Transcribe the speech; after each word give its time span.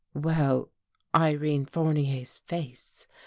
Well, 0.15 0.71
Irene 1.15 1.67
Fournier's 1.67 2.39
face. 2.39 3.05